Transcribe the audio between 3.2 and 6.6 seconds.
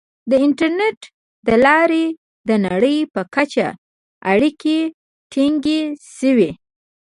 کچه اړیکې ټینګې شوې.